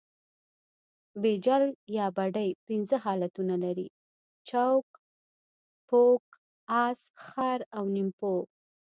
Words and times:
بیجل 1.21 1.63
یا 1.97 2.05
بډۍ 2.17 2.49
پنځه 2.67 2.97
حالتونه 3.05 3.55
لري؛ 3.63 3.87
چوک، 4.49 4.85
پوک، 5.87 6.25
اس، 6.85 6.99
خر 7.25 7.59
او 7.77 7.83
نیمپو. 7.95 8.35